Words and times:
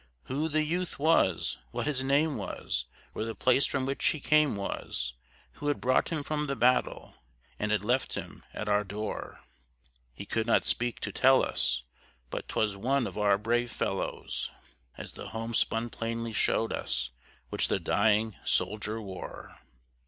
Who 0.23 0.49
the 0.49 0.63
youth 0.63 0.97
was, 0.97 1.59
what 1.69 1.85
his 1.85 2.03
name 2.03 2.35
was, 2.35 2.85
where 3.13 3.23
the 3.23 3.35
place 3.35 3.67
from 3.67 3.85
which 3.85 4.03
he 4.07 4.19
came 4.19 4.55
was, 4.55 5.13
Who 5.51 5.67
had 5.67 5.79
brought 5.79 6.09
him 6.09 6.23
from 6.23 6.47
the 6.47 6.55
battle, 6.55 7.13
and 7.59 7.71
had 7.71 7.83
left 7.85 8.15
him 8.15 8.43
at 8.51 8.67
our 8.67 8.83
door, 8.83 9.41
He 10.15 10.25
could 10.25 10.47
not 10.47 10.65
speak 10.65 11.01
to 11.01 11.11
tell 11.11 11.45
us; 11.45 11.83
but 12.31 12.47
'twas 12.47 12.75
one 12.75 13.05
of 13.05 13.15
our 13.15 13.37
brave 13.37 13.71
fellows, 13.71 14.49
As 14.97 15.13
the 15.13 15.27
homespun 15.27 15.91
plainly 15.91 16.33
showed 16.33 16.73
us 16.73 17.11
which 17.49 17.67
the 17.67 17.79
dying 17.79 18.35
soldier 18.43 18.99
wore. 18.99 19.59